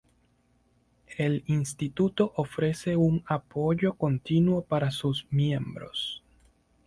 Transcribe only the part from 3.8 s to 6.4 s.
continuo para sus miembros.